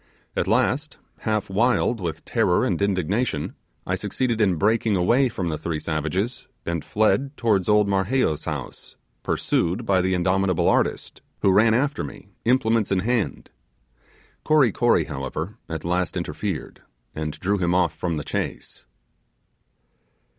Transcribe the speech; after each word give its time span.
At 0.35 0.47
last, 0.47 0.97
half 1.19 1.47
wild 1.47 2.01
with 2.01 2.25
terror 2.25 2.65
and 2.65 2.81
indignation, 2.81 3.53
I 3.85 3.93
succeeded 3.93 4.41
in 4.41 4.55
breaking 4.55 4.95
away 4.95 5.29
from 5.29 5.49
the 5.49 5.59
three 5.59 5.77
savages, 5.77 6.47
and 6.65 6.83
fled 6.83 7.37
towards 7.37 7.69
old 7.69 7.87
Marheyo's 7.87 8.45
house, 8.45 8.95
pursued 9.21 9.85
by 9.85 10.01
the 10.01 10.15
indomitable 10.15 10.67
artist, 10.67 11.21
who 11.43 11.51
ran 11.53 11.75
after 11.75 12.03
me, 12.03 12.29
implements 12.45 12.91
in 12.91 13.01
hand. 13.01 13.51
Kory 14.43 14.71
Kory, 14.71 15.03
however, 15.05 15.59
at 15.69 15.85
last 15.85 16.17
interfered 16.17 16.81
and 17.13 17.39
drew 17.39 17.59
him 17.59 17.75
off 17.75 17.93
from 17.95 18.17
the 18.17 18.23
chase. 18.23 18.87